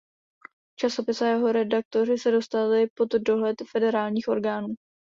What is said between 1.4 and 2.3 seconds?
redaktoři